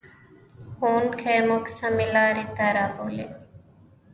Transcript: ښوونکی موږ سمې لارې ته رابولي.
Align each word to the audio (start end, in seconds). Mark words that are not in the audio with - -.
ښوونکی 0.75 1.37
موږ 1.49 1.63
سمې 1.77 2.07
لارې 2.15 2.45
ته 2.55 2.65
رابولي. 2.77 3.25